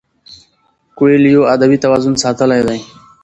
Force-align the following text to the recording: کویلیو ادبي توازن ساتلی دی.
کویلیو 0.97 1.43
ادبي 1.53 1.77
توازن 1.83 2.15
ساتلی 2.23 2.61
دی. 2.67 2.79